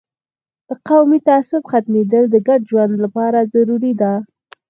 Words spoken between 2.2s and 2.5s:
د